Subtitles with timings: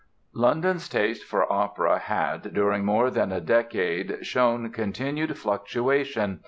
[0.33, 6.39] London's taste for opera had, during more than a decade shown continued fluctuation.